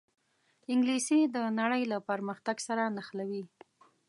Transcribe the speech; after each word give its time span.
انګلیسي 0.71 1.19
د 1.35 1.37
نړۍ 1.59 1.83
له 1.91 1.97
پرمختګ 2.09 2.57
سره 2.67 2.83
نښلوي 2.95 3.43